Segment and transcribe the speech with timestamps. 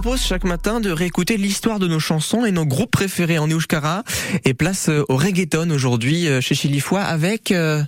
[0.00, 4.02] propose chaque matin de réécouter l'histoire de nos chansons et nos groupes préférés en Euskara.
[4.44, 7.52] Et place euh, au reggaeton aujourd'hui euh, chez Chilifois avec...
[7.52, 7.80] Euh,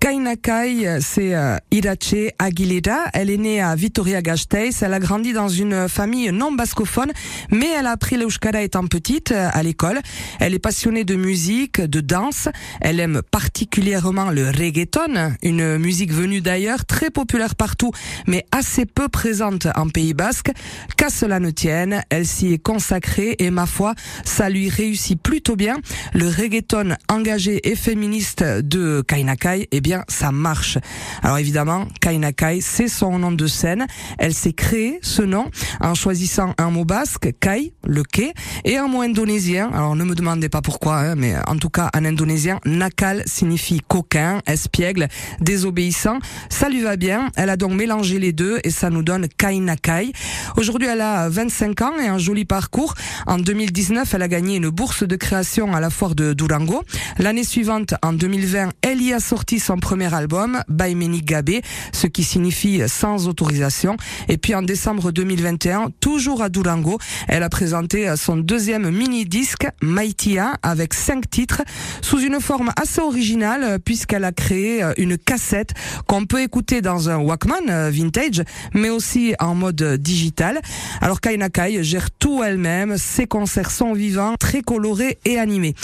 [0.00, 3.04] Kainakai, c'est euh, Irache Aguilera.
[3.12, 4.82] Elle est née à Vitoria-Gasteiz.
[4.82, 7.12] Elle a grandi dans une famille non bascophone,
[7.50, 10.00] mais elle a appris l'euskara étant petite euh, à l'école.
[10.38, 12.48] Elle est passionnée de musique, de danse.
[12.80, 17.92] Elle aime particulièrement le reggaeton, une musique venue d'ailleurs, très populaire partout,
[18.26, 20.50] mais assez peu présente en Pays Basque.
[20.96, 25.56] Qu'à cela ne tienne, elle s'y est consacrée et ma foi, ça lui réussit plutôt
[25.56, 25.76] bien.
[26.14, 30.78] Le reggaeton engagé et féministe de Kainakai, eh bien, ça marche.
[31.22, 33.86] Alors évidemment, Kainakai, c'est son nom de scène.
[34.18, 38.32] Elle s'est créée ce nom en choisissant un mot basque, Kai, le quai,
[38.64, 39.70] et un mot indonésien.
[39.72, 43.80] Alors ne me demandez pas pourquoi, hein, mais en tout cas en indonésien, Nakal signifie
[43.86, 45.08] coquin, espiègle,
[45.40, 46.18] désobéissant.
[46.48, 47.30] Ça lui va bien.
[47.36, 50.12] Elle a donc mélangé les deux et ça nous donne Kainakai.
[50.56, 52.94] Aujourd'hui, elle a 25 ans et un joli parcours.
[53.26, 56.82] En 2019, elle a gagné une bourse de création à la foire de Durango.
[57.18, 62.24] L'année suivante, en 2020, elle y a sorti son premier album, Baimeni Gabé, ce qui
[62.24, 63.96] signifie sans autorisation.
[64.28, 70.54] Et puis en décembre 2021, toujours à Durango, elle a présenté son deuxième mini-disque, Maitia,
[70.62, 71.62] avec cinq titres,
[72.02, 75.74] sous une forme assez originale, puisqu'elle a créé une cassette
[76.06, 78.42] qu'on peut écouter dans un Walkman euh, vintage,
[78.74, 80.60] mais aussi en mode digital.
[81.00, 85.74] Alors Kainakai gère tout elle-même, ses concerts sont vivants, très colorés et animés.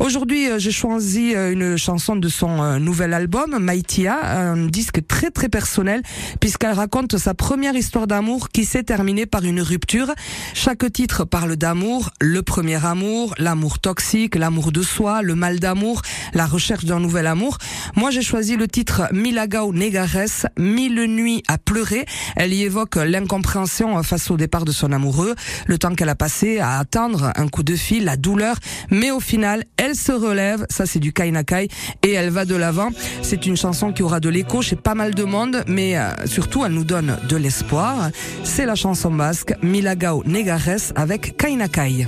[0.00, 5.30] Aujourd'hui, euh, j'ai choisi euh, une chanson de son nouvel album, Maïtia, un disque très
[5.30, 6.02] très personnel
[6.40, 10.12] puisqu'elle raconte sa première histoire d'amour qui s'est terminée par une rupture.
[10.54, 16.02] Chaque titre parle d'amour, le premier amour, l'amour toxique, l'amour de soi, le mal d'amour,
[16.34, 17.58] la recherche d'un nouvel amour.
[17.94, 22.04] Moi j'ai choisi le titre Milagao Negares, Mille nuits à pleurer.
[22.36, 25.34] Elle y évoque l'incompréhension face au départ de son amoureux,
[25.66, 28.56] le temps qu'elle a passé à attendre un coup de fil, la douleur,
[28.90, 31.68] mais au final elle se relève, ça c'est du Kainakai,
[32.02, 32.90] et elle va de l'avant
[33.36, 36.64] c'est une chanson qui aura de l'écho chez pas mal de monde, mais euh, surtout
[36.64, 38.08] elle nous donne de l'espoir.
[38.44, 42.06] C'est la chanson basque Milagao Negares avec Kainakai.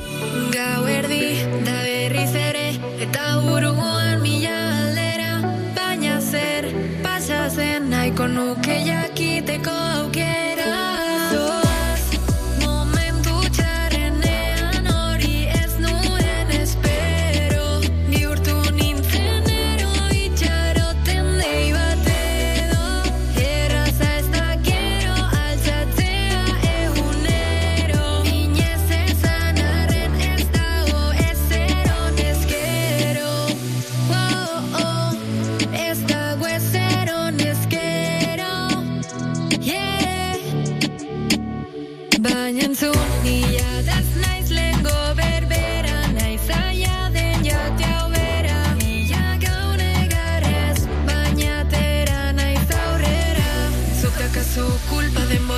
[54.55, 55.58] su culpa de morir.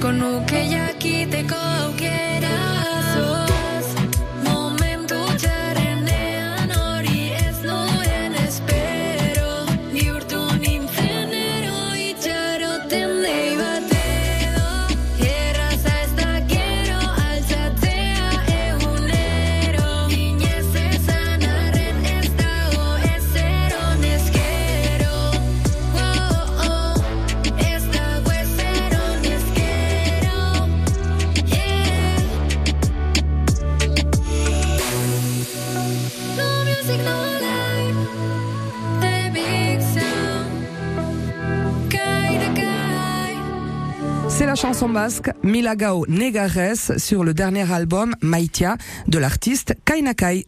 [0.00, 2.29] con lo que ya ukeyaki te coquete.
[44.40, 50.46] C'est la chanson basque Milagao Negares sur le dernier album Maitia de l'artiste Kainakai.